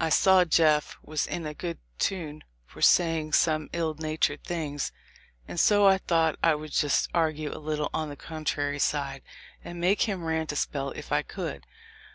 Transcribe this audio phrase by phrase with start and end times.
[0.00, 4.90] I saw Jeff was in a good tune for saying some ill natured things,
[5.46, 9.20] and so I tho't I would just argue a little on the contrary side,
[9.62, 11.66] and make him rant a spell if I could.